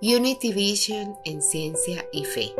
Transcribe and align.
Unity 0.00 0.52
Vision 0.52 1.18
en 1.24 1.42
ciencia 1.42 2.06
y 2.12 2.24
fe, 2.24 2.54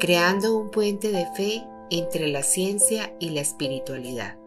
creando 0.00 0.56
un 0.56 0.70
puente 0.70 1.12
de 1.12 1.26
fe 1.36 1.62
entre 1.90 2.28
la 2.28 2.42
ciencia 2.42 3.14
y 3.18 3.28
la 3.28 3.42
espiritualidad. 3.42 4.38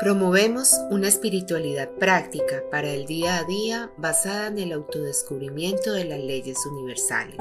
Promovemos 0.00 0.74
una 0.90 1.06
espiritualidad 1.06 1.88
práctica 2.00 2.64
para 2.68 2.90
el 2.90 3.06
día 3.06 3.38
a 3.38 3.44
día 3.44 3.92
basada 3.96 4.48
en 4.48 4.58
el 4.58 4.72
autodescubrimiento 4.72 5.92
de 5.92 6.06
las 6.06 6.18
leyes 6.18 6.58
universales. 6.66 7.38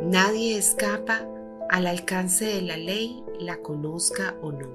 Nadie 0.00 0.56
escapa 0.56 1.28
al 1.70 1.88
alcance 1.88 2.44
de 2.44 2.62
la 2.62 2.76
ley, 2.76 3.24
la 3.40 3.56
conozca 3.62 4.36
o 4.42 4.52
no. 4.52 4.68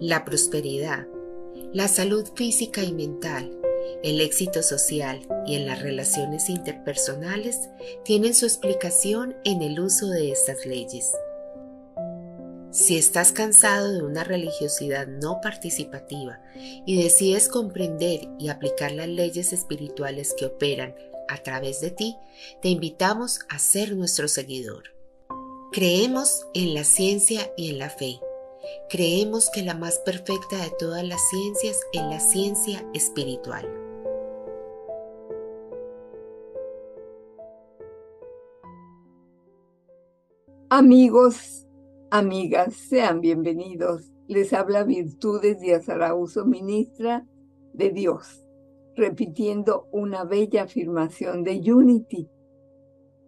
La 0.00 0.26
prosperidad, 0.26 1.08
la 1.72 1.88
salud 1.88 2.28
física 2.34 2.82
y 2.82 2.92
mental, 2.92 3.58
el 4.02 4.20
éxito 4.20 4.62
social 4.62 5.20
y 5.46 5.56
en 5.56 5.66
las 5.66 5.82
relaciones 5.82 6.48
interpersonales 6.48 7.68
tienen 8.04 8.34
su 8.34 8.46
explicación 8.46 9.36
en 9.44 9.62
el 9.62 9.80
uso 9.80 10.08
de 10.08 10.30
estas 10.30 10.66
leyes. 10.66 11.12
Si 12.74 12.96
estás 12.96 13.30
cansado 13.30 13.92
de 13.92 14.02
una 14.02 14.24
religiosidad 14.24 15.06
no 15.06 15.40
participativa 15.40 16.42
y 16.84 17.00
decides 17.00 17.48
comprender 17.48 18.28
y 18.38 18.48
aplicar 18.48 18.90
las 18.90 19.06
leyes 19.08 19.52
espirituales 19.52 20.34
que 20.36 20.46
operan 20.46 20.94
a 21.28 21.38
través 21.38 21.80
de 21.80 21.92
ti, 21.92 22.16
te 22.62 22.68
invitamos 22.68 23.40
a 23.48 23.60
ser 23.60 23.94
nuestro 23.94 24.26
seguidor. 24.26 24.94
Creemos 25.72 26.46
en 26.52 26.74
la 26.74 26.82
ciencia 26.82 27.52
y 27.56 27.70
en 27.70 27.78
la 27.78 27.90
fe. 27.90 28.18
Creemos 28.88 29.50
que 29.50 29.62
la 29.62 29.74
más 29.74 29.98
perfecta 30.00 30.56
de 30.56 30.70
todas 30.78 31.04
las 31.04 31.20
ciencias 31.28 31.80
es 31.92 32.02
la 32.02 32.20
ciencia 32.20 32.84
espiritual. 32.94 33.66
Amigos, 40.70 41.66
amigas, 42.10 42.74
sean 42.74 43.20
bienvenidos. 43.20 44.10
Les 44.26 44.52
habla 44.52 44.84
Virtudes 44.84 45.60
de 45.60 45.74
Azarauso, 45.74 46.44
ministra 46.44 47.26
de 47.72 47.90
Dios, 47.90 48.44
repitiendo 48.96 49.88
una 49.92 50.24
bella 50.24 50.64
afirmación 50.64 51.44
de 51.44 51.60
Unity 51.72 52.28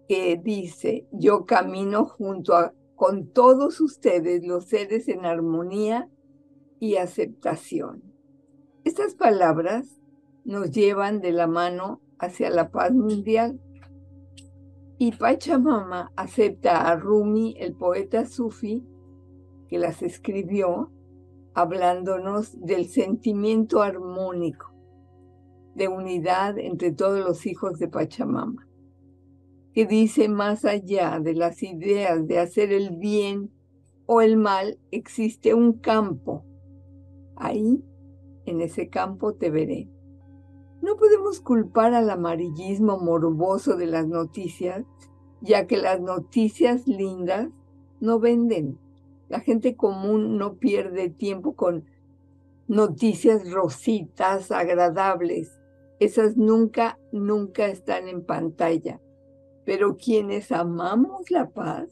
que 0.09 0.41
dice, 0.43 1.07
yo 1.13 1.47
camino 1.47 2.05
junto 2.07 2.55
a, 2.55 2.73
con 2.97 3.29
todos 3.29 3.81
ustedes, 3.81 4.45
los 4.45 4.65
seres 4.65 5.07
en 5.09 5.25
armonía 5.25 6.09
y 6.81 6.97
aceptación. 6.97 8.03
Estas 8.85 9.15
palabras 9.15 10.01
nos 10.45 10.71
llevan 10.71 11.21
de 11.21 11.33
la 11.33 11.47
mano 11.47 12.01
hacia 12.19 12.51
la 12.51 12.71
paz 12.71 12.93
mundial 12.93 13.61
y 14.99 15.13
Pachamama 15.13 16.11
acepta 16.17 16.89
a 16.89 16.97
Rumi, 16.97 17.55
el 17.59 17.75
poeta 17.75 18.25
sufi, 18.25 18.83
que 19.69 19.79
las 19.79 20.03
escribió, 20.03 20.91
hablándonos 21.55 22.59
del 22.61 22.87
sentimiento 22.87 23.83
armónico 23.83 24.73
de 25.75 25.89
unidad 25.89 26.59
entre 26.59 26.93
todos 26.93 27.21
los 27.21 27.45
hijos 27.45 27.79
de 27.79 27.89
Pachamama, 27.89 28.66
que 29.77 29.85
dice 29.85 30.31
más 30.31 30.65
allá 30.65 31.21
de 31.21 31.35
las 31.35 31.63
ideas 31.63 32.27
de 32.27 32.39
hacer 32.39 32.73
el 32.73 32.97
bien 32.97 33.51
o 34.07 34.23
el 34.23 34.39
mal, 34.39 34.79
existe 34.91 35.53
un 35.53 35.75
campo. 35.75 36.47
Ahí, 37.37 37.85
en 38.47 38.63
ese 38.63 38.89
campo 38.89 39.35
te 39.35 39.51
veré. 39.51 39.91
No 40.81 40.97
podemos 40.97 41.41
culpar 41.41 41.93
al 41.93 42.09
amarillismo 42.09 42.97
morboso 42.97 43.77
de 43.77 43.85
las 43.85 44.09
noticias, 44.09 44.87
ya 45.43 45.67
que 45.67 45.77
las 45.77 46.01
noticias 46.01 46.89
lindas 46.89 47.51
no 48.01 48.19
venden. 48.19 48.79
La 49.29 49.41
gente 49.41 49.77
común 49.77 50.39
no 50.39 50.55
pierde 50.55 51.11
tiempo 51.11 51.55
con 51.55 51.85
noticias 52.67 53.51
rositas, 53.51 54.51
agradables. 54.53 55.61
Esas 56.01 56.39
nunca, 56.39 56.99
nunca 57.13 57.67
están 57.67 58.09
en 58.09 58.25
pantalla. 58.25 59.03
Pero 59.67 59.99
quienes 59.99 60.53
amamos 60.53 61.31
la 61.31 61.51
paz, 61.51 61.91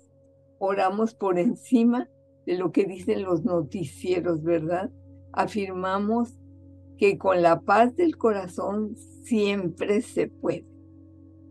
oramos 0.59 1.15
por 1.15 1.39
encima 1.39 2.09
de 2.47 2.57
lo 2.57 2.73
que 2.73 2.85
dicen 2.85 3.25
los 3.25 3.45
noticieros, 3.45 4.43
¿verdad? 4.43 4.91
Afirmamos 5.33 6.39
que 6.97 7.19
con 7.19 7.43
la 7.43 7.61
paz 7.61 7.97
del 7.97 8.17
corazón 8.17 8.97
siempre 9.25 10.01
se 10.01 10.29
puede. 10.29 10.65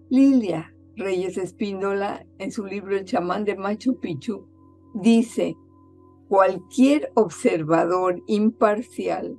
Lilia 0.10 0.74
Reyes 0.96 1.38
Espíndola, 1.38 2.26
en 2.38 2.52
su 2.52 2.66
libro 2.66 2.96
El 2.96 3.06
chamán 3.06 3.44
de 3.44 3.56
Machu 3.56 4.00
Picchu, 4.00 4.48
dice, 4.94 5.56
cualquier 6.30 7.12
observador 7.16 8.22
imparcial 8.28 9.36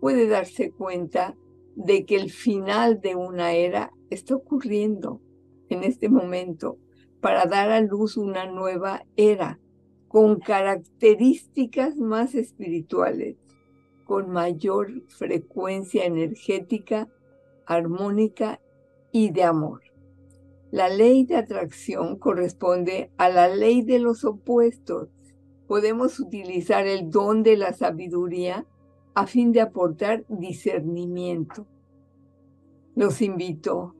puede 0.00 0.26
darse 0.26 0.72
cuenta 0.72 1.36
de 1.76 2.06
que 2.06 2.16
el 2.16 2.30
final 2.30 3.00
de 3.00 3.14
una 3.14 3.52
era 3.52 3.92
está 4.10 4.34
ocurriendo 4.34 5.20
en 5.68 5.84
este 5.84 6.08
momento 6.08 6.78
para 7.20 7.46
dar 7.46 7.70
a 7.70 7.80
luz 7.80 8.16
una 8.16 8.46
nueva 8.46 9.04
era 9.16 9.58
con 10.08 10.38
características 10.38 11.96
más 11.96 12.34
espirituales 12.34 13.36
con 14.04 14.30
mayor 14.30 15.02
frecuencia 15.08 16.04
energética, 16.04 17.08
armónica 17.66 18.60
y 19.10 19.30
de 19.30 19.42
amor. 19.42 19.82
La 20.70 20.88
ley 20.88 21.24
de 21.24 21.36
atracción 21.36 22.18
corresponde 22.18 23.10
a 23.16 23.28
la 23.28 23.48
ley 23.48 23.82
de 23.82 23.98
los 23.98 24.24
opuestos. 24.24 25.08
Podemos 25.66 26.20
utilizar 26.20 26.86
el 26.86 27.10
don 27.10 27.42
de 27.42 27.56
la 27.56 27.72
sabiduría 27.72 28.66
a 29.14 29.26
fin 29.26 29.52
de 29.52 29.60
aportar 29.60 30.24
discernimiento. 30.28 31.66
Los 32.96 33.22
invito, 33.22 33.94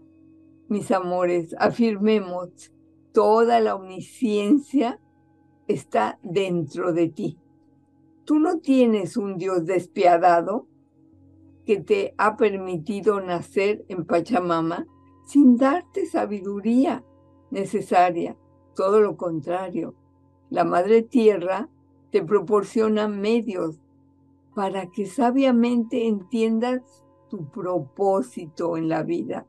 mis 0.69 0.91
amores, 0.91 1.55
afirmemos, 1.59 2.73
toda 3.13 3.61
la 3.61 3.75
omnisciencia 3.75 5.01
está 5.67 6.19
dentro 6.23 6.93
de 6.93 7.09
ti. 7.09 7.39
Tú 8.25 8.39
no 8.39 8.59
tienes 8.59 9.17
un 9.17 9.37
Dios 9.37 9.67
despiadado 9.67 10.67
que 11.65 11.81
te 11.81 12.15
ha 12.19 12.37
permitido 12.37 13.21
nacer 13.21 13.85
en 13.89 14.05
Pachamama 14.05 14.87
sin 15.27 15.57
darte 15.57 16.07
sabiduría 16.07 17.05
necesaria. 17.51 18.37
Todo 18.75 19.01
lo 19.01 19.17
contrario, 19.17 19.95
la 20.51 20.65
Madre 20.65 21.03
Tierra 21.03 21.69
te 22.11 22.23
proporciona 22.23 23.09
medios 23.09 23.81
para 24.55 24.91
que 24.91 25.07
sabiamente 25.07 26.07
entiendas 26.07 27.05
tu 27.29 27.51
propósito 27.51 28.77
en 28.77 28.89
la 28.89 29.03
vida. 29.03 29.47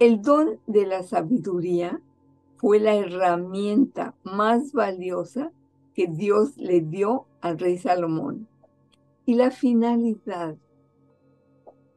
El 0.00 0.22
don 0.22 0.58
de 0.66 0.86
la 0.86 1.04
sabiduría 1.04 2.00
fue 2.56 2.80
la 2.80 2.96
herramienta 2.96 4.16
más 4.24 4.72
valiosa 4.72 5.52
que 5.94 6.08
Dios 6.08 6.56
le 6.56 6.80
dio 6.80 7.26
al 7.40 7.60
rey 7.60 7.78
Salomón. 7.78 8.48
Y 9.24 9.34
la 9.34 9.52
finalidad 9.52 10.56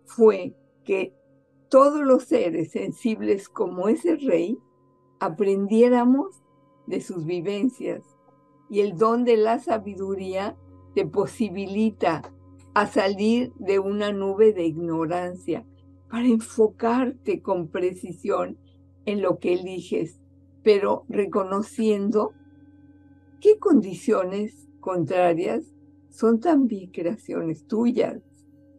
fue 0.05 0.53
que 0.83 1.13
todos 1.69 2.01
los 2.01 2.25
seres 2.25 2.71
sensibles 2.71 3.49
como 3.49 3.89
ese 3.89 4.15
rey 4.15 4.59
aprendiéramos 5.19 6.43
de 6.85 7.01
sus 7.01 7.25
vivencias 7.25 8.03
y 8.69 8.81
el 8.81 8.95
don 8.95 9.25
de 9.25 9.37
la 9.37 9.59
sabiduría 9.59 10.55
te 10.93 11.05
posibilita 11.05 12.21
a 12.75 12.85
salir 12.85 13.53
de 13.55 13.79
una 13.79 14.11
nube 14.11 14.53
de 14.53 14.65
ignorancia 14.65 15.65
para 16.09 16.27
enfocarte 16.27 17.41
con 17.41 17.67
precisión 17.67 18.57
en 19.05 19.21
lo 19.21 19.39
que 19.39 19.53
eliges, 19.53 20.19
pero 20.63 21.05
reconociendo 21.09 22.33
¿Qué 23.39 23.59
condiciones 23.59 24.67
contrarias 24.79 25.63
son 26.09 26.39
también 26.39 26.89
creaciones 26.89 27.67
tuyas? 27.67 28.19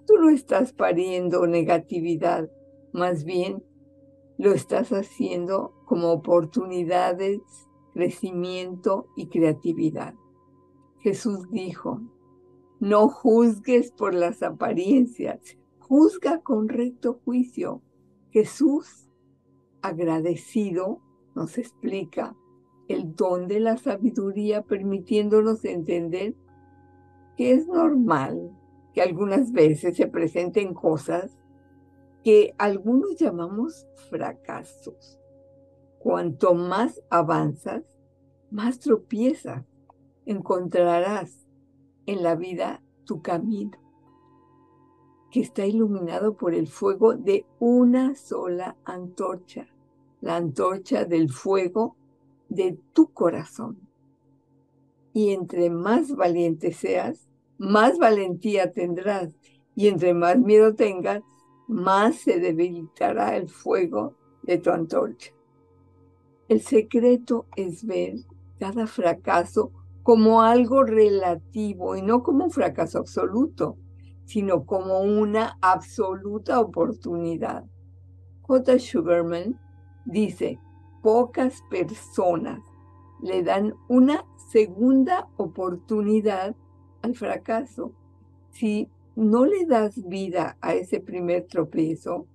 Tú 0.05 0.15
no 0.17 0.31
estás 0.31 0.73
pariendo 0.73 1.47
negatividad, 1.47 2.51
más 2.93 3.23
bien 3.23 3.63
lo 4.37 4.53
estás 4.53 4.91
haciendo 4.91 5.75
como 5.85 6.11
oportunidades, 6.11 7.41
crecimiento 7.95 9.07
y 9.15 9.29
creatividad. 9.29 10.15
Jesús 10.99 11.49
dijo, 11.53 12.01
no 12.81 13.09
juzgues 13.09 13.93
por 13.93 14.13
las 14.13 14.43
apariencias, 14.43 15.57
juzga 15.89 16.41
con 16.41 16.69
recto 16.69 17.21
juicio. 17.25 17.83
Jesús, 18.31 19.09
agradecido, 19.83 21.01
nos 21.35 21.57
explica 21.59 22.37
el 22.89 23.15
don 23.15 23.49
de 23.49 23.61
la 23.61 23.77
sabiduría 23.77 24.63
permitiéndonos 24.63 25.65
entender 25.65 26.35
que 27.37 27.53
es 27.53 27.67
normal 27.67 28.51
que 28.93 29.03
algunas 29.03 29.53
veces 29.53 29.97
se 29.97 30.07
presenten 30.07 30.75
cosas 30.75 31.39
que 32.25 32.55
algunos 32.59 33.17
llamamos 33.17 33.87
fracasos. 34.11 35.19
Cuanto 35.99 36.55
más 36.55 37.03
avanzas, 37.11 37.85
más 38.51 38.79
tropiezas. 38.79 39.65
Encontrarás 40.27 41.47
en 42.07 42.23
la 42.23 42.35
vida 42.35 42.83
tu 43.05 43.23
camino, 43.23 43.79
que 45.31 45.41
está 45.41 45.67
iluminado 45.67 46.37
por 46.37 46.55
el 46.55 46.69
fuego 46.69 47.15
de 47.15 47.47
una 47.59 48.15
sola 48.15 48.77
antorcha, 48.85 49.67
la 50.21 50.37
antorcha 50.37 51.05
del 51.05 51.31
fuego 51.31 51.97
de 52.49 52.79
tu 52.93 53.13
corazón. 53.13 53.79
Y 55.13 55.31
entre 55.31 55.71
más 55.71 56.15
valiente 56.15 56.73
seas, 56.73 57.29
más 57.59 57.99
valentía 57.99 58.73
tendrás. 58.73 59.35
Y 59.75 59.89
entre 59.89 60.15
más 60.15 60.39
miedo 60.39 60.75
tengas, 60.75 61.23
más 61.67 62.17
se 62.17 62.41
debilitará 62.41 63.37
el 63.37 63.49
fuego 63.49 64.15
de 64.43 64.59
tu 64.59 64.71
antorcha. 64.71 65.33
El 66.49 66.63
secreto 66.63 67.47
es 67.57 67.85
ver 67.85 68.15
cada 68.59 68.87
fracaso 68.87 69.73
como 70.03 70.41
algo 70.41 70.83
relativo 70.83 71.95
y 71.95 72.03
no 72.03 72.23
como 72.23 72.47
un 72.47 72.51
fracaso 72.51 72.99
absoluto, 72.99 73.77
sino 74.29 74.67
como 74.67 75.01
una 75.01 75.57
absoluta 75.63 76.61
oportunidad. 76.61 77.65
J. 78.43 78.79
Sugarman 78.79 79.59
dice, 80.05 80.59
pocas 81.03 81.63
personas 81.71 82.61
le 83.23 83.43
dan 83.43 83.73
una 83.89 84.27
segunda 84.51 85.31
oportunidad 85.39 86.55
al 87.01 87.15
fracaso. 87.15 87.95
Si 88.51 88.91
no 89.17 89.47
le 89.47 89.65
das 89.65 90.07
vida 90.07 90.59
a 90.61 90.75
ese 90.75 91.01
primer 91.01 91.47
tropiezo, 91.47 92.27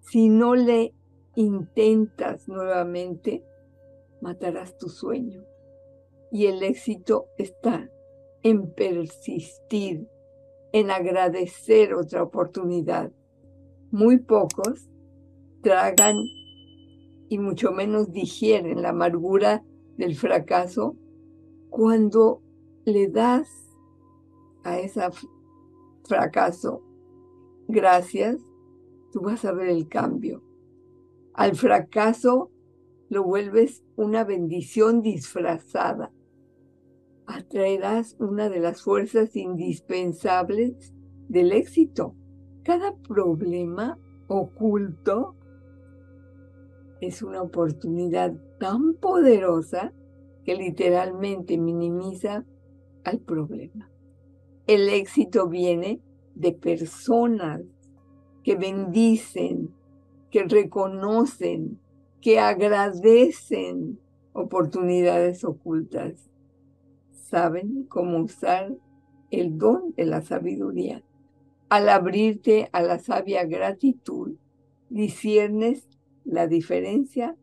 si 0.00 0.28
no 0.28 0.54
le 0.54 0.92
intentas 1.36 2.48
nuevamente, 2.48 3.42
matarás 4.20 4.76
tu 4.76 4.90
sueño. 4.90 5.42
Y 6.30 6.48
el 6.48 6.62
éxito 6.62 7.28
está 7.38 7.88
en 8.42 8.74
persistir, 8.74 10.06
en 10.72 10.90
agradecer 10.90 11.94
otra 11.94 12.22
oportunidad. 12.22 13.12
Muy 13.90 14.18
pocos 14.18 14.88
tragan 15.62 16.16
y 17.28 17.38
mucho 17.38 17.72
menos 17.72 18.12
digieren 18.12 18.82
la 18.82 18.90
amargura 18.90 19.64
del 19.96 20.14
fracaso 20.14 20.96
cuando 21.68 22.42
le 22.84 23.08
das 23.08 23.48
a 24.64 24.78
ese 24.78 25.00
fracaso 26.04 26.82
gracias, 27.70 28.36
tú 29.12 29.20
vas 29.20 29.44
a 29.44 29.52
ver 29.52 29.68
el 29.68 29.88
cambio. 29.88 30.42
Al 31.34 31.54
fracaso 31.54 32.50
lo 33.08 33.24
vuelves 33.24 33.82
una 33.96 34.24
bendición 34.24 35.02
disfrazada. 35.02 36.12
Atraerás 37.32 38.16
una 38.18 38.48
de 38.48 38.58
las 38.58 38.82
fuerzas 38.82 39.36
indispensables 39.36 40.92
del 41.28 41.52
éxito. 41.52 42.16
Cada 42.64 42.96
problema 42.96 44.00
oculto 44.26 45.36
es 47.00 47.22
una 47.22 47.40
oportunidad 47.40 48.34
tan 48.58 48.94
poderosa 48.94 49.92
que 50.44 50.56
literalmente 50.56 51.56
minimiza 51.56 52.44
al 53.04 53.20
problema. 53.20 53.88
El 54.66 54.88
éxito 54.88 55.48
viene 55.48 56.02
de 56.34 56.52
personas 56.52 57.62
que 58.42 58.56
bendicen, 58.56 59.72
que 60.32 60.42
reconocen, 60.42 61.78
que 62.20 62.40
agradecen 62.40 64.00
oportunidades 64.32 65.44
ocultas. 65.44 66.29
Saben 67.30 67.84
cómo 67.84 68.18
usar 68.18 68.76
el 69.30 69.56
don 69.56 69.94
de 69.94 70.04
la 70.04 70.20
sabiduría. 70.20 71.04
Al 71.68 71.88
abrirte 71.88 72.68
a 72.72 72.82
la 72.82 72.98
sabia 72.98 73.44
gratitud, 73.44 74.32
disiernes 74.88 75.86
la 76.24 76.48
diferencia 76.48 77.36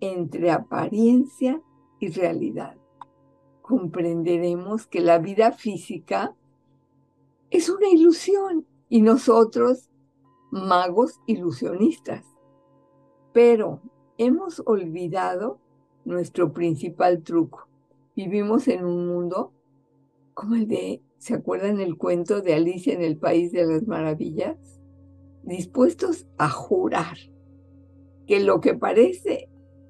entre 0.00 0.50
apariencia 0.50 1.62
y 2.00 2.08
realidad. 2.08 2.76
Comprenderemos 3.62 4.88
que 4.88 5.00
la 5.00 5.18
vida 5.20 5.52
física 5.52 6.34
es 7.50 7.68
una 7.68 7.88
ilusión 7.90 8.66
y 8.88 9.02
nosotros 9.02 9.88
magos 10.50 11.20
ilusionistas. 11.26 12.24
Pero 13.32 13.82
hemos 14.16 14.60
olvidado 14.66 15.60
nuestro 16.04 16.52
principal 16.52 17.22
truco. 17.22 17.67
Vivimos 18.18 18.66
en 18.66 18.84
un 18.84 19.06
mundo 19.06 19.52
como 20.34 20.56
el 20.56 20.66
de, 20.66 21.04
¿se 21.18 21.34
acuerdan 21.34 21.78
el 21.78 21.96
cuento 21.96 22.40
de 22.40 22.52
Alicia 22.52 22.92
en 22.92 23.02
el 23.02 23.16
País 23.16 23.52
de 23.52 23.64
las 23.64 23.86
Maravillas? 23.86 24.80
Dispuestos 25.44 26.26
a 26.36 26.50
jurar 26.50 27.16
que 28.26 28.40
lo 28.40 28.60
que 28.60 28.74
parece 28.74 29.48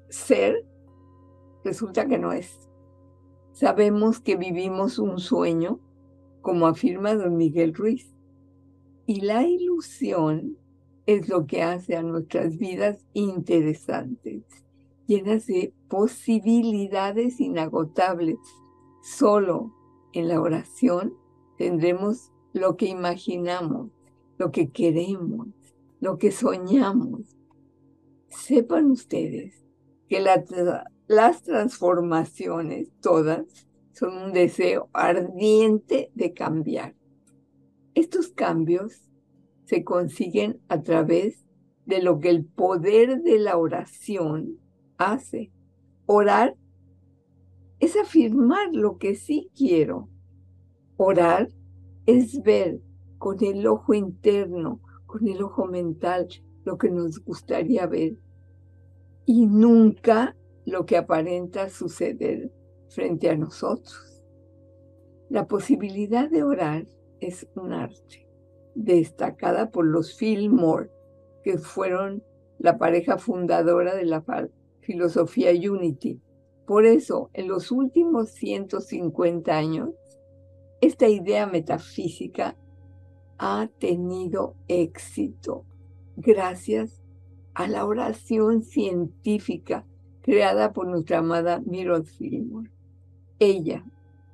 ser 0.09 0.63
resulta 1.63 2.05
que 2.05 2.19
no 2.19 2.31
es. 2.31 2.69
Sabemos 3.51 4.19
que 4.19 4.35
vivimos 4.35 4.99
un 4.99 5.17
sueño, 5.17 5.79
como 6.41 6.67
afirma 6.67 7.15
don 7.15 7.35
Miguel 7.35 7.73
Ruiz, 7.73 8.15
y 9.07 9.21
la 9.21 9.41
ilusión 9.41 10.55
es 11.07 11.29
lo 11.29 11.47
que 11.47 11.63
hace 11.63 11.95
a 11.95 12.03
nuestras 12.03 12.59
vidas 12.59 13.03
interesantes, 13.13 14.43
llenas 15.09 15.47
de 15.47 15.73
posibilidades 15.87 17.39
inagotables. 17.39 18.37
Solo 19.01 19.73
en 20.13 20.27
la 20.27 20.39
oración 20.39 21.15
tendremos 21.57 22.31
lo 22.53 22.77
que 22.77 22.85
imaginamos, 22.85 23.89
lo 24.37 24.51
que 24.51 24.69
queremos, 24.69 25.47
lo 25.99 26.19
que 26.19 26.31
soñamos, 26.31 27.35
sepan 28.27 28.91
ustedes 28.91 29.65
que 30.07 30.23
las 31.07 31.41
transformaciones 31.41 32.89
todas 33.01 33.67
son 33.93 34.15
un 34.15 34.31
deseo 34.31 34.89
ardiente 34.93 36.11
de 36.13 36.33
cambiar. 36.33 36.95
Estos 37.95 38.27
cambios 38.27 39.09
se 39.65 39.83
consiguen 39.83 40.61
a 40.69 40.83
través 40.83 41.47
de 41.87 42.03
lo 42.03 42.19
que 42.19 42.29
el 42.29 42.45
poder 42.45 43.23
de 43.23 43.39
la 43.39 43.57
oración 43.57 44.59
hace. 44.99 45.51
Orar 46.05 46.55
es 47.79 47.97
afirmar 47.97 48.69
lo 48.73 48.97
que 48.97 49.15
sí 49.15 49.49
quiero. 49.55 50.09
Orar 50.97 51.49
es 52.05 52.43
ver 52.43 52.81
con 53.17 53.43
el 53.43 53.65
ojo 53.65 53.93
interno, 53.93 54.81
con 55.07 55.27
el 55.27 55.41
ojo 55.41 55.65
mental, 55.65 56.27
lo 56.65 56.77
que 56.77 56.91
nos 56.91 57.23
gustaría 57.23 57.87
ver 57.87 58.19
y 59.25 59.45
nunca 59.45 60.35
lo 60.65 60.85
que 60.85 60.97
aparenta 60.97 61.69
suceder 61.69 62.51
frente 62.89 63.29
a 63.29 63.37
nosotros. 63.37 64.23
La 65.29 65.47
posibilidad 65.47 66.29
de 66.29 66.43
orar 66.43 66.87
es 67.19 67.47
un 67.55 67.73
arte 67.73 68.27
destacada 68.75 69.71
por 69.71 69.85
los 69.85 70.17
Fillmore, 70.17 70.89
que 71.43 71.57
fueron 71.57 72.23
la 72.57 72.77
pareja 72.77 73.17
fundadora 73.17 73.95
de 73.95 74.05
la 74.05 74.21
filosofía 74.89 75.51
Unity. 75.51 76.19
Por 76.65 76.87
eso, 76.87 77.29
en 77.33 77.47
los 77.47 77.71
últimos 77.71 78.31
150 78.31 79.55
años, 79.55 79.91
esta 80.81 81.07
idea 81.07 81.45
metafísica 81.45 82.57
ha 83.37 83.69
tenido 83.77 84.55
éxito 84.67 85.63
gracias 86.17 87.03
a 87.53 87.67
la 87.67 87.85
oración 87.85 88.63
científica 88.63 89.85
creada 90.23 90.73
por 90.73 90.87
nuestra 90.87 91.19
amada 91.19 91.61
Miro 91.63 92.03
Fillmore. 92.03 92.71
Ella, 93.37 93.85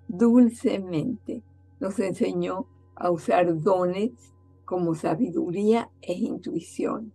dulcemente, 0.07 1.43
nos 1.81 1.99
enseñó 1.99 2.65
a 2.95 3.11
usar 3.11 3.59
dones 3.59 4.13
como 4.63 4.95
sabiduría 4.95 5.91
e 6.01 6.13
intuición. 6.13 7.11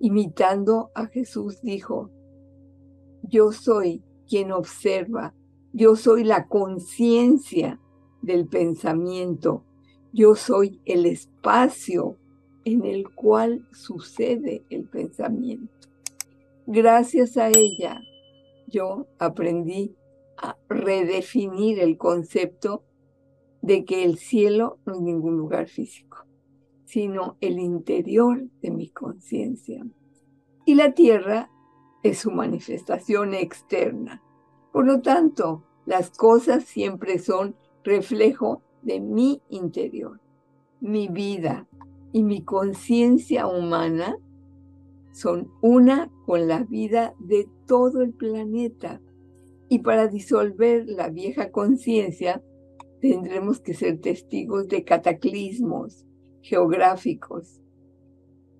Imitando 0.00 0.90
a 0.94 1.06
Jesús 1.06 1.62
dijo, 1.62 2.10
yo 3.28 3.52
soy 3.52 4.02
quien 4.28 4.52
observa, 4.52 5.34
yo 5.72 5.96
soy 5.96 6.24
la 6.24 6.46
conciencia 6.46 7.80
del 8.22 8.46
pensamiento, 8.46 9.64
yo 10.12 10.34
soy 10.34 10.80
el 10.84 11.06
espacio 11.06 12.16
en 12.64 12.84
el 12.84 13.10
cual 13.10 13.66
sucede 13.72 14.64
el 14.70 14.88
pensamiento. 14.88 15.88
Gracias 16.66 17.36
a 17.36 17.48
ella, 17.48 18.00
yo 18.68 19.06
aprendí 19.18 19.94
a 20.38 20.56
redefinir 20.68 21.80
el 21.80 21.98
concepto 21.98 22.82
de 23.60 23.84
que 23.84 24.04
el 24.04 24.18
cielo 24.18 24.78
no 24.86 24.94
es 24.94 25.00
ningún 25.00 25.36
lugar 25.36 25.68
físico. 25.68 26.18
sino 26.84 27.36
el 27.40 27.58
interior 27.58 28.44
de 28.62 28.70
mi 28.70 28.88
conciencia. 28.88 29.84
Y 30.64 30.76
la 30.76 30.94
tierra 30.94 31.50
es 32.04 32.18
su 32.18 32.30
manifestación 32.30 33.34
externa. 33.34 34.22
Por 34.72 34.86
lo 34.86 35.00
tanto, 35.00 35.64
las 35.86 36.10
cosas 36.10 36.64
siempre 36.64 37.18
son 37.18 37.56
reflejo 37.82 38.62
de 38.82 39.00
mi 39.00 39.42
interior. 39.48 40.20
Mi 40.80 41.08
vida 41.08 41.66
y 42.12 42.22
mi 42.22 42.44
conciencia 42.44 43.46
humana 43.46 44.16
son 45.12 45.50
una 45.62 46.10
con 46.26 46.46
la 46.46 46.62
vida 46.62 47.14
de 47.18 47.48
todo 47.66 48.02
el 48.02 48.12
planeta. 48.12 49.00
Y 49.68 49.78
para 49.80 50.06
disolver 50.06 50.84
la 50.86 51.08
vieja 51.08 51.50
conciencia, 51.50 52.42
tendremos 53.00 53.60
que 53.60 53.74
ser 53.74 54.00
testigos 54.00 54.68
de 54.68 54.84
cataclismos 54.84 56.04
geográficos 56.42 57.62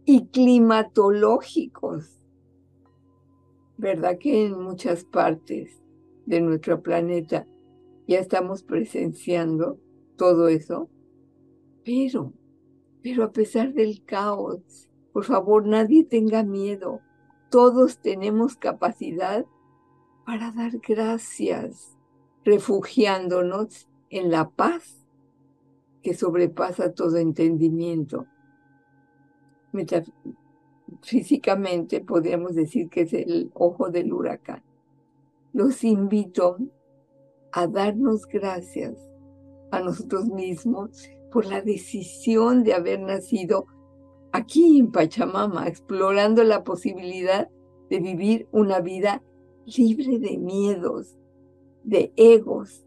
y 0.06 0.28
climatológicos. 0.28 2.23
¿Verdad 3.76 4.18
que 4.18 4.46
en 4.46 4.60
muchas 4.60 5.04
partes 5.04 5.82
de 6.26 6.40
nuestro 6.40 6.82
planeta 6.82 7.46
ya 8.06 8.20
estamos 8.20 8.62
presenciando 8.62 9.80
todo 10.16 10.48
eso? 10.48 10.88
Pero, 11.84 12.32
pero 13.02 13.24
a 13.24 13.32
pesar 13.32 13.74
del 13.74 14.04
caos, 14.04 14.88
por 15.12 15.24
favor, 15.24 15.66
nadie 15.66 16.04
tenga 16.04 16.44
miedo. 16.44 17.00
Todos 17.50 17.98
tenemos 17.98 18.56
capacidad 18.56 19.44
para 20.24 20.52
dar 20.52 20.78
gracias, 20.78 21.96
refugiándonos 22.44 23.88
en 24.10 24.30
la 24.30 24.50
paz 24.50 25.04
que 26.02 26.14
sobrepasa 26.14 26.92
todo 26.92 27.16
entendimiento. 27.16 28.26
Físicamente 31.02 32.00
podríamos 32.00 32.54
decir 32.54 32.88
que 32.88 33.02
es 33.02 33.12
el 33.12 33.50
ojo 33.54 33.90
del 33.90 34.12
huracán. 34.12 34.62
Los 35.52 35.84
invito 35.84 36.58
a 37.52 37.66
darnos 37.66 38.26
gracias 38.26 38.94
a 39.70 39.80
nosotros 39.80 40.26
mismos 40.26 41.08
por 41.30 41.46
la 41.46 41.62
decisión 41.62 42.64
de 42.64 42.74
haber 42.74 43.00
nacido 43.00 43.66
aquí 44.32 44.78
en 44.78 44.90
Pachamama, 44.90 45.68
explorando 45.68 46.42
la 46.42 46.64
posibilidad 46.64 47.48
de 47.88 48.00
vivir 48.00 48.48
una 48.50 48.80
vida 48.80 49.22
libre 49.64 50.18
de 50.18 50.38
miedos, 50.38 51.16
de 51.84 52.12
egos. 52.16 52.84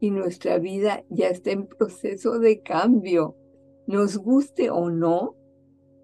Y 0.00 0.10
nuestra 0.10 0.58
vida 0.58 1.04
ya 1.08 1.28
está 1.28 1.50
en 1.50 1.66
proceso 1.66 2.38
de 2.38 2.60
cambio. 2.62 3.34
Nos 3.88 4.16
guste 4.16 4.70
o 4.70 4.90
no, 4.90 5.34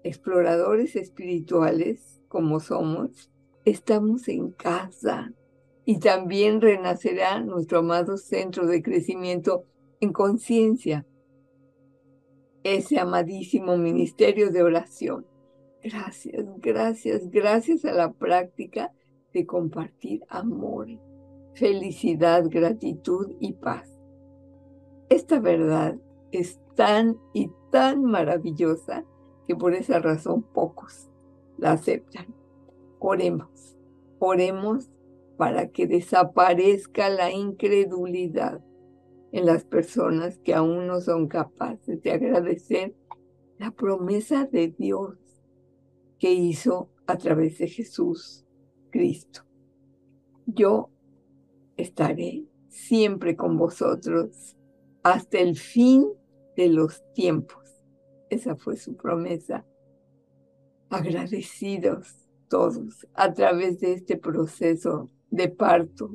exploradores 0.05 0.95
espirituales 0.95 2.21
como 2.27 2.59
somos, 2.59 3.31
estamos 3.65 4.27
en 4.27 4.51
casa. 4.51 5.33
Y 5.83 5.99
también 5.99 6.61
renacerá 6.61 7.39
nuestro 7.39 7.79
amado 7.79 8.17
centro 8.17 8.67
de 8.67 8.81
crecimiento 8.81 9.65
en 9.99 10.13
conciencia, 10.13 11.05
ese 12.63 12.99
amadísimo 12.99 13.77
ministerio 13.77 14.51
de 14.51 14.63
oración. 14.63 15.25
Gracias, 15.83 16.45
gracias, 16.57 17.29
gracias 17.29 17.85
a 17.85 17.91
la 17.91 18.11
práctica 18.13 18.91
de 19.33 19.45
compartir 19.45 20.23
amor, 20.27 20.87
felicidad, 21.53 22.43
gratitud 22.47 23.35
y 23.39 23.53
paz. 23.53 23.89
Esta 25.09 25.39
verdad 25.39 25.95
es 26.31 26.59
tan 26.75 27.17
y 27.33 27.49
tan 27.71 28.03
maravillosa 28.03 29.05
que 29.47 29.55
por 29.55 29.73
esa 29.73 29.99
razón 29.99 30.43
pocos 30.43 31.09
la 31.57 31.73
aceptan. 31.73 32.27
Oremos, 32.99 33.77
oremos 34.19 34.89
para 35.37 35.69
que 35.69 35.87
desaparezca 35.87 37.09
la 37.09 37.31
incredulidad 37.31 38.61
en 39.31 39.45
las 39.45 39.65
personas 39.65 40.39
que 40.39 40.53
aún 40.53 40.87
no 40.87 41.01
son 41.01 41.27
capaces 41.27 42.01
de 42.01 42.11
agradecer 42.11 42.95
la 43.57 43.71
promesa 43.71 44.45
de 44.45 44.69
Dios 44.69 45.17
que 46.19 46.31
hizo 46.31 46.89
a 47.05 47.17
través 47.17 47.57
de 47.57 47.67
Jesús 47.67 48.45
Cristo. 48.91 49.41
Yo 50.45 50.89
estaré 51.77 52.45
siempre 52.69 53.35
con 53.35 53.57
vosotros 53.57 54.55
hasta 55.03 55.39
el 55.39 55.57
fin 55.57 56.07
de 56.55 56.69
los 56.69 57.03
tiempos. 57.13 57.64
Esa 58.29 58.55
fue 58.55 58.77
su 58.77 58.95
promesa. 58.95 59.65
Agradecidos 60.89 62.25
todos 62.47 63.07
a 63.13 63.33
través 63.33 63.79
de 63.79 63.93
este 63.93 64.17
proceso 64.17 65.09
de 65.29 65.49
parto 65.49 66.11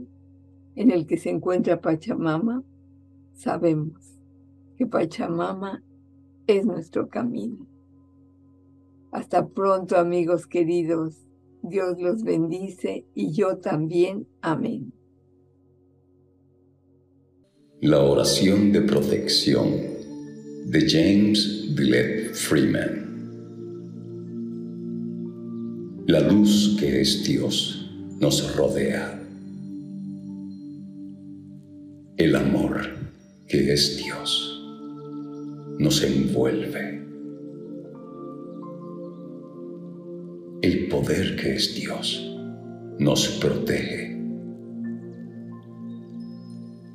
en 0.77 0.91
el 0.91 1.07
que 1.07 1.19
se 1.19 1.31
encuentra 1.31 1.81
Pachamama, 1.81 2.63
sabemos 3.35 4.19
que 4.77 4.87
Pachamama 4.87 5.83
es 6.47 6.65
nuestro 6.65 7.09
camino. 7.09 7.67
Hasta 9.13 9.49
pronto, 9.49 9.97
amigos 9.97 10.47
queridos. 10.47 11.27
Dios 11.63 12.01
los 12.01 12.23
bendice 12.23 13.05
y 13.15 13.33
yo 13.33 13.59
también. 13.59 14.27
Amén. 14.41 14.93
La 17.81 18.03
oración 18.03 18.73
de 18.73 18.83
protección 18.83 20.00
de 20.71 20.89
James 20.89 21.67
Gillette 21.75 22.33
Freeman. 22.33 22.93
La 26.07 26.21
luz 26.21 26.77
que 26.79 27.01
es 27.01 27.25
Dios 27.25 27.91
nos 28.21 28.55
rodea. 28.55 29.21
El 32.17 32.37
amor 32.37 32.89
que 33.49 33.73
es 33.73 33.97
Dios 33.97 34.63
nos 35.81 36.05
envuelve. 36.05 37.05
El 40.63 40.87
poder 40.87 41.35
que 41.35 41.57
es 41.57 41.75
Dios 41.75 42.33
nos 43.01 43.27
protege. 43.41 44.17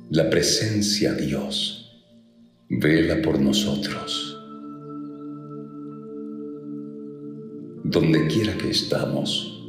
La 0.08 0.30
presencia 0.30 1.12
Dios 1.12 1.85
vela 2.68 3.22
por 3.22 3.40
nosotros. 3.40 4.32
Donde 7.84 8.26
quiera 8.26 8.56
que 8.58 8.70
estamos, 8.70 9.64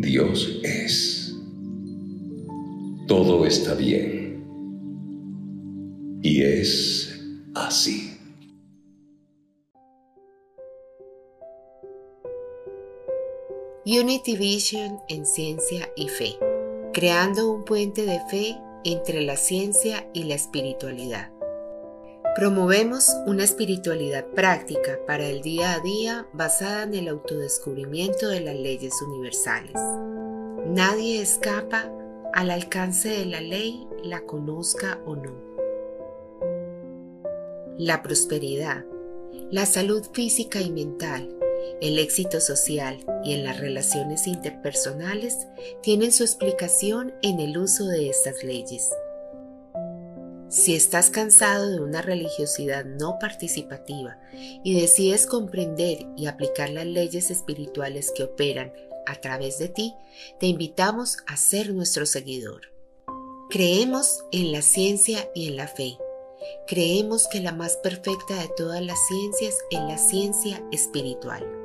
Dios 0.00 0.60
es. 0.62 1.36
Todo 3.08 3.44
está 3.44 3.74
bien 3.74 4.22
y 6.22 6.42
es 6.42 7.20
así. 7.54 8.08
Unity 13.84 14.36
Vision 14.36 15.00
en 15.08 15.26
ciencia 15.26 15.90
y 15.96 16.08
fe, 16.08 16.36
creando 16.92 17.50
un 17.50 17.64
puente 17.64 18.06
de 18.06 18.20
fe 18.30 18.56
entre 18.84 19.22
la 19.22 19.36
ciencia 19.36 20.08
y 20.14 20.24
la 20.24 20.36
espiritualidad. 20.36 21.32
Promovemos 22.34 23.08
una 23.26 23.44
espiritualidad 23.44 24.26
práctica 24.26 24.98
para 25.06 25.26
el 25.26 25.42
día 25.42 25.74
a 25.74 25.80
día 25.80 26.26
basada 26.32 26.84
en 26.84 26.94
el 26.94 27.08
autodescubrimiento 27.08 28.28
de 28.28 28.40
las 28.40 28.56
leyes 28.56 28.94
universales. 29.02 29.74
Nadie 30.66 31.20
escapa 31.20 31.92
al 32.32 32.50
alcance 32.50 33.08
de 33.10 33.26
la 33.26 33.40
ley, 33.40 33.86
la 34.02 34.22
conozca 34.22 34.98
o 35.04 35.16
no 35.16 35.52
la 37.78 38.02
prosperidad, 38.02 38.84
la 39.50 39.66
salud 39.66 40.06
física 40.12 40.60
y 40.60 40.70
mental, 40.70 41.36
el 41.80 41.98
éxito 41.98 42.40
social 42.40 42.98
y 43.24 43.32
en 43.32 43.44
las 43.44 43.58
relaciones 43.58 44.26
interpersonales 44.26 45.48
tienen 45.82 46.12
su 46.12 46.22
explicación 46.22 47.14
en 47.22 47.40
el 47.40 47.56
uso 47.58 47.86
de 47.86 48.08
estas 48.08 48.44
leyes. 48.44 48.90
Si 50.52 50.74
estás 50.74 51.08
cansado 51.08 51.70
de 51.70 51.80
una 51.80 52.02
religiosidad 52.02 52.84
no 52.84 53.18
participativa 53.18 54.20
y 54.62 54.78
decides 54.78 55.26
comprender 55.26 56.06
y 56.14 56.26
aplicar 56.26 56.68
las 56.68 56.84
leyes 56.84 57.30
espirituales 57.30 58.12
que 58.14 58.24
operan 58.24 58.70
a 59.06 59.14
través 59.16 59.58
de 59.58 59.68
ti, 59.68 59.94
te 60.38 60.46
invitamos 60.46 61.16
a 61.26 61.38
ser 61.38 61.72
nuestro 61.72 62.04
seguidor. 62.04 62.70
Creemos 63.48 64.24
en 64.30 64.52
la 64.52 64.60
ciencia 64.60 65.30
y 65.34 65.48
en 65.48 65.56
la 65.56 65.68
fe 65.68 65.96
Creemos 66.66 67.28
que 67.28 67.40
la 67.40 67.52
más 67.52 67.76
perfecta 67.76 68.34
de 68.34 68.48
todas 68.56 68.82
las 68.82 68.98
ciencias 69.06 69.54
es 69.70 69.80
la 69.80 69.98
ciencia 69.98 70.62
espiritual. 70.72 71.61